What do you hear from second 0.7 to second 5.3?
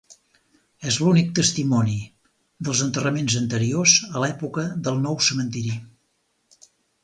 És l'únic testimoni dels enterraments anteriors a l'època del nou